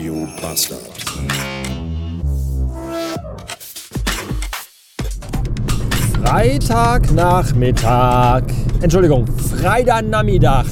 [0.00, 0.80] Radio Bastard.
[6.22, 8.44] Freitagnachmittag.
[8.80, 10.64] Entschuldigung, Freitagnachmittag.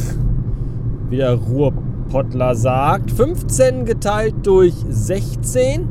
[1.11, 3.11] Wie der Ruhrpottler sagt.
[3.11, 5.87] 15 geteilt durch 16.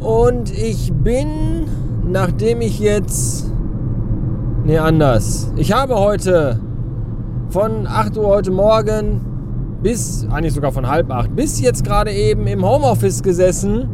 [0.00, 1.66] Und ich bin,
[2.10, 3.52] nachdem ich jetzt.
[4.64, 5.52] Nee, anders.
[5.54, 6.58] Ich habe heute
[7.50, 9.37] von 8 Uhr heute Morgen
[9.82, 13.88] bis, eigentlich sogar von halb acht, bis jetzt gerade eben im Homeoffice gesessen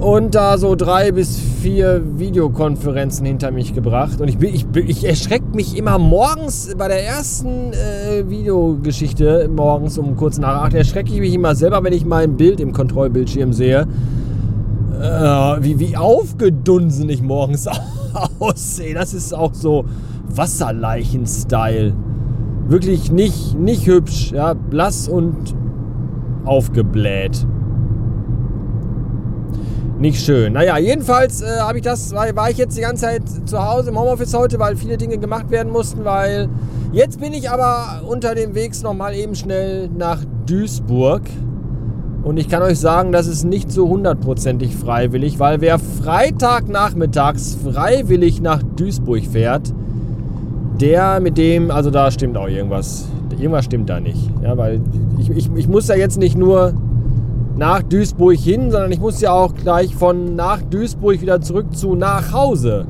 [0.00, 4.20] und da so drei bis vier Videokonferenzen hinter mich gebracht.
[4.20, 10.16] Und ich, ich, ich erschrecke mich immer morgens bei der ersten äh, Videogeschichte, morgens um
[10.16, 13.86] kurz nach acht, erschrecke ich mich immer selber, wenn ich mein Bild im Kontrollbildschirm sehe.
[15.00, 15.04] Äh,
[15.62, 17.66] wie, wie aufgedunsen ich morgens
[18.38, 18.94] aussehe.
[18.94, 19.84] Das ist auch so
[20.28, 21.94] Wasserleichen-Style.
[22.66, 25.54] Wirklich nicht, nicht hübsch, ja, blass und
[26.44, 27.46] aufgebläht.
[29.98, 30.54] Nicht schön.
[30.54, 33.90] Naja, jedenfalls äh, habe ich das, war, war ich jetzt die ganze Zeit zu Hause
[33.90, 36.48] im Homeoffice heute, weil viele Dinge gemacht werden mussten, weil
[36.92, 41.22] jetzt bin ich aber unter dem Wegs nochmal eben schnell nach Duisburg.
[42.22, 48.40] Und ich kann euch sagen, das ist nicht so hundertprozentig freiwillig, weil wer Freitagnachmittags freiwillig
[48.40, 49.74] nach Duisburg fährt,
[50.80, 53.08] der mit dem, also da stimmt auch irgendwas.
[53.30, 54.30] Irgendwas stimmt da nicht.
[54.42, 54.80] Ja, weil
[55.18, 56.72] ich, ich, ich muss ja jetzt nicht nur
[57.56, 61.94] nach Duisburg hin, sondern ich muss ja auch gleich von nach Duisburg wieder zurück zu
[61.94, 62.86] nach Hause.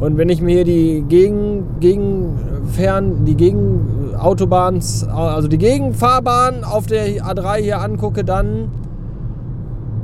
[0.00, 7.06] Und wenn ich mir hier die Gegen, Gegenfern, die Gegenautobahns, also die Gegenfahrbahn auf der
[7.24, 8.70] A3 hier angucke, dann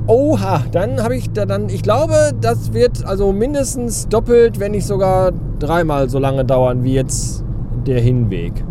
[0.09, 4.87] Oha, dann habe ich da dann, ich glaube, das wird also mindestens doppelt, wenn nicht
[4.87, 7.45] sogar dreimal so lange dauern wie jetzt
[7.87, 8.64] der Hinweg.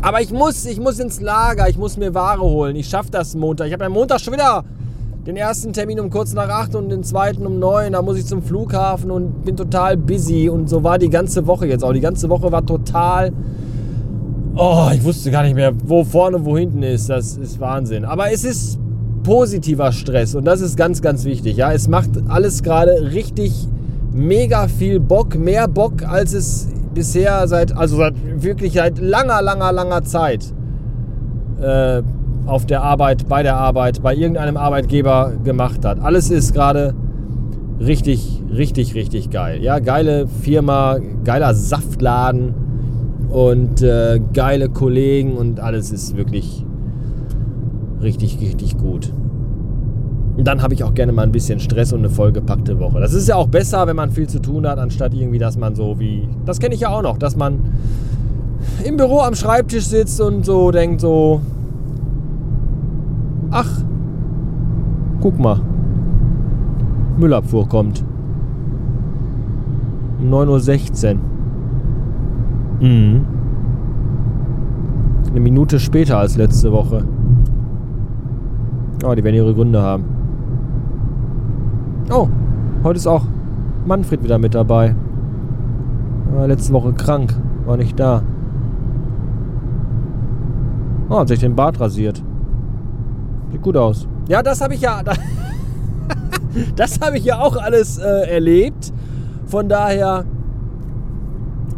[0.00, 2.76] Aber ich muss, ich muss ins Lager, ich muss mir Ware holen.
[2.76, 3.66] Ich schaffe das Montag.
[3.66, 4.64] Ich habe am Montag schon wieder
[5.26, 7.92] den ersten Termin um kurz nach acht und den zweiten um neun.
[7.92, 10.48] Da muss ich zum Flughafen und bin total busy.
[10.48, 11.92] Und so war die ganze Woche jetzt auch.
[11.92, 13.32] Die ganze Woche war total.
[14.56, 17.10] Oh, ich wusste gar nicht mehr, wo vorne wo hinten ist.
[17.10, 18.06] Das ist Wahnsinn.
[18.06, 18.78] Aber es ist
[19.28, 21.58] positiver Stress und das ist ganz, ganz wichtig.
[21.58, 23.68] Ja, es macht alles gerade richtig
[24.10, 29.70] mega viel Bock, mehr Bock als es bisher seit, also seit wirklich seit langer, langer,
[29.70, 30.46] langer Zeit
[31.60, 32.00] äh,
[32.46, 36.00] auf der Arbeit, bei der Arbeit, bei irgendeinem Arbeitgeber gemacht hat.
[36.00, 36.94] Alles ist gerade
[37.80, 39.62] richtig, richtig, richtig geil.
[39.62, 42.54] Ja, geile Firma, geiler Saftladen
[43.28, 46.64] und äh, geile Kollegen und alles ist wirklich
[48.00, 49.12] richtig, richtig gut.
[50.36, 53.00] Und dann habe ich auch gerne mal ein bisschen Stress und eine vollgepackte Woche.
[53.00, 55.74] Das ist ja auch besser, wenn man viel zu tun hat, anstatt irgendwie, dass man
[55.74, 56.28] so wie.
[56.44, 57.58] Das kenne ich ja auch noch, dass man
[58.84, 61.40] im Büro am Schreibtisch sitzt und so denkt so.
[63.50, 63.82] Ach,
[65.20, 65.60] guck mal.
[67.16, 68.04] Müllabfuhr kommt.
[70.20, 72.88] Um 9.16 Uhr.
[72.88, 73.26] Mhm.
[75.30, 77.04] Eine Minute später als letzte Woche.
[79.04, 80.04] Oh, die werden ihre Gründe haben.
[82.10, 82.28] Oh,
[82.82, 83.24] heute ist auch
[83.86, 84.94] Manfred wieder mit dabei.
[86.32, 88.22] War letzte Woche krank, war nicht da.
[91.08, 92.22] Oh, hat sich den Bart rasiert.
[93.50, 94.06] Sieht gut aus.
[94.28, 95.02] Ja, das habe ich ja.
[96.74, 98.92] Das habe ich ja auch alles äh, erlebt.
[99.46, 100.24] Von daher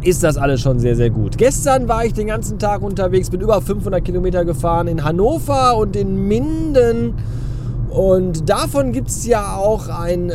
[0.03, 1.37] ist das alles schon sehr, sehr gut.
[1.37, 5.95] Gestern war ich den ganzen Tag unterwegs, bin über 500 Kilometer gefahren in Hannover und
[5.95, 7.13] in Minden.
[7.89, 10.33] Und davon gibt es ja auch ein, äh,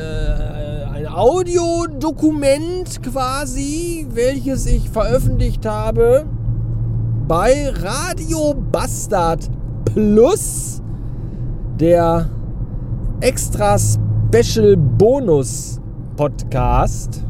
[0.93, 6.27] ein Audiodokument quasi, welches ich veröffentlicht habe
[7.27, 9.51] bei Radio Bastard
[9.85, 10.81] Plus,
[11.81, 12.29] der
[13.21, 15.81] extra Special Bonus
[16.17, 17.26] Podcast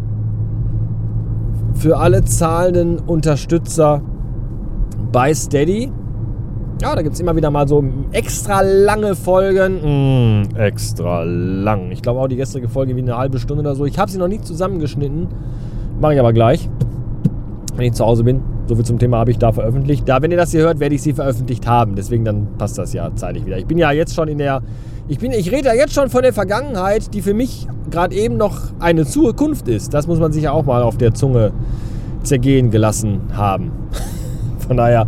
[1.78, 4.02] für alle zahlenden Unterstützer
[5.12, 5.92] bei Steady.
[6.82, 10.42] Ja, da gibt es immer wieder mal so extra lange Folgen.
[10.42, 11.90] Mm, extra lang.
[11.90, 13.86] Ich glaube auch die gestrige Folge wie eine halbe Stunde oder so.
[13.86, 15.28] Ich habe sie noch nicht zusammengeschnitten.
[16.00, 16.68] Mache ich aber gleich,
[17.76, 18.42] wenn ich zu Hause bin.
[18.66, 20.06] So viel zum Thema habe ich da veröffentlicht.
[20.08, 21.94] Da, wenn ihr das hier hört, werde ich sie veröffentlicht haben.
[21.94, 23.56] Deswegen dann passt das ja zeitlich wieder.
[23.56, 24.62] Ich bin ja jetzt schon in der.
[25.08, 28.36] Ich, bin, ich rede ja jetzt schon von der Vergangenheit, die für mich gerade eben
[28.36, 29.94] noch eine Zukunft ist.
[29.94, 31.52] Das muss man sich ja auch mal auf der Zunge
[32.24, 33.70] zergehen gelassen haben.
[34.66, 35.06] Von daher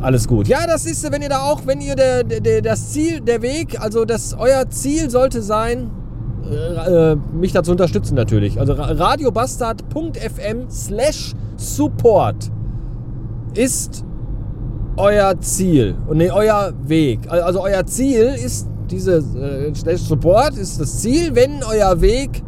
[0.00, 0.46] alles gut.
[0.46, 3.80] Ja, das ist, wenn ihr da auch, wenn ihr der, der, das Ziel, der Weg,
[3.80, 5.90] also das euer Ziel sollte sein,
[6.48, 8.60] äh, mich dazu unterstützen natürlich.
[8.60, 12.52] Also radiobastard.fm slash support
[13.54, 14.04] ist
[14.96, 17.20] euer Ziel und nee, euer Weg.
[17.28, 22.42] Also euer Ziel ist diese äh, Support ist das Ziel, wenn euer Weg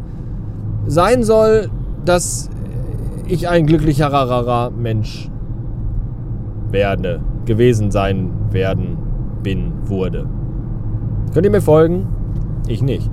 [0.87, 1.71] sein soll,
[2.05, 2.51] dass
[3.27, 5.31] ich ein glücklicherer Mensch
[6.71, 8.99] werde, gewesen sein werden,
[9.43, 10.27] bin, wurde.
[11.33, 12.07] Könnt ihr mir folgen?
[12.67, 13.09] Ich nicht.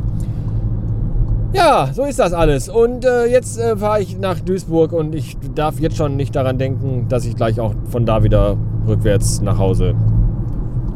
[1.54, 2.68] Ja, so ist das alles.
[2.68, 6.58] Und äh, jetzt äh, fahre ich nach Duisburg und ich darf jetzt schon nicht daran
[6.58, 9.96] denken, dass ich gleich auch von da wieder rückwärts nach Hause.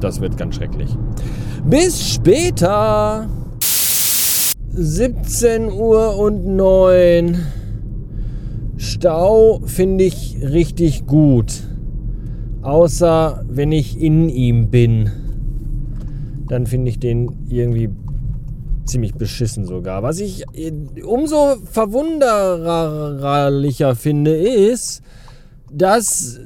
[0.01, 0.98] Das wird ganz schrecklich.
[1.65, 3.27] Bis später.
[4.73, 7.37] 17 Uhr und 9.
[8.77, 11.63] Stau finde ich richtig gut.
[12.61, 15.11] Außer wenn ich in ihm bin.
[16.47, 17.89] Dann finde ich den irgendwie
[18.85, 20.03] ziemlich beschissen sogar.
[20.03, 20.71] Was ich äh,
[21.03, 25.01] umso verwunderlicher finde, ist,
[25.71, 26.39] dass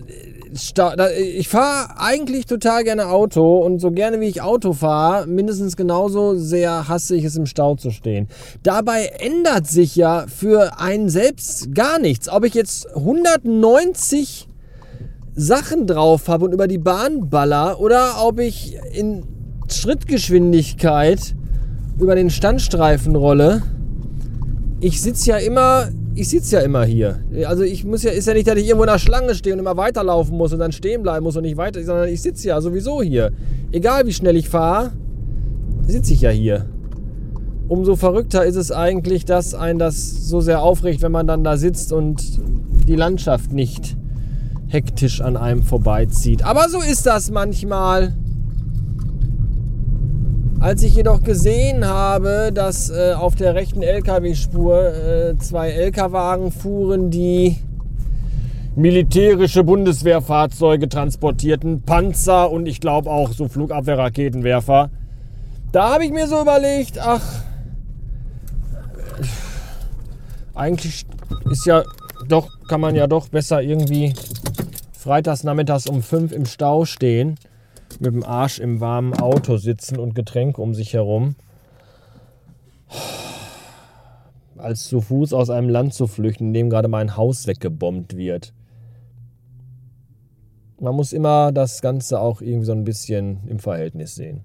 [1.17, 6.35] ich fahre eigentlich total gerne Auto und so gerne wie ich Auto fahre, mindestens genauso
[6.35, 8.29] sehr hasse ich es im Stau zu stehen.
[8.63, 12.29] Dabei ändert sich ja für einen selbst gar nichts.
[12.29, 14.47] Ob ich jetzt 190
[15.35, 19.25] Sachen drauf habe und über die Bahn baller oder ob ich in
[19.67, 21.35] Schrittgeschwindigkeit
[21.99, 23.61] über den Standstreifen rolle.
[24.79, 27.19] Ich sitze ja immer ich sitze ja immer hier.
[27.45, 29.59] Also ich muss ja, ist ja nicht, dass ich irgendwo in der Schlange stehe und
[29.59, 32.61] immer weiterlaufen muss und dann stehen bleiben muss und nicht weiter, sondern ich sitze ja
[32.61, 33.31] sowieso hier.
[33.71, 34.93] Egal wie schnell ich fahre,
[35.85, 36.65] sitze ich ja hier.
[37.67, 41.57] Umso verrückter ist es eigentlich, dass ein das so sehr aufregt, wenn man dann da
[41.57, 42.39] sitzt und
[42.87, 43.97] die Landschaft nicht
[44.67, 46.43] hektisch an einem vorbeizieht.
[46.43, 48.13] Aber so ist das manchmal.
[50.65, 57.11] Als ich jedoch gesehen habe, dass äh, auf der rechten LKW-Spur äh, zwei LKW-Wagen fuhren,
[57.11, 57.57] die
[58.75, 64.89] militärische Bundeswehrfahrzeuge transportierten, Panzer und ich glaube auch so Flugabwehrraketenwerfer,
[65.71, 67.21] da habe ich mir so überlegt, ach,
[70.55, 71.05] eigentlich
[71.51, 71.83] ist ja
[72.27, 74.15] doch, kann man ja doch besser irgendwie
[74.97, 77.37] freitags nachmittags um fünf im Stau stehen
[77.99, 81.35] mit dem Arsch im warmen Auto sitzen und Getränke um sich herum,
[84.57, 88.53] als zu Fuß aus einem Land zu flüchten, in dem gerade mein Haus weggebombt wird.
[90.79, 94.43] Man muss immer das Ganze auch irgendwie so ein bisschen im Verhältnis sehen.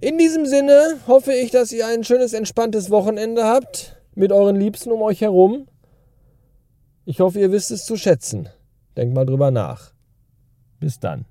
[0.00, 4.92] In diesem Sinne hoffe ich, dass ihr ein schönes, entspanntes Wochenende habt mit euren Liebsten
[4.92, 5.66] um euch herum.
[7.04, 8.48] Ich hoffe, ihr wisst es zu schätzen.
[8.96, 9.92] Denkt mal drüber nach.
[10.78, 11.26] Bis dann.